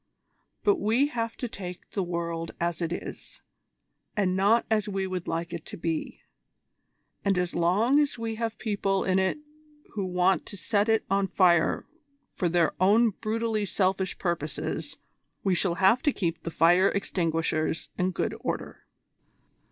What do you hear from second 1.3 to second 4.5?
to take the world as it is, and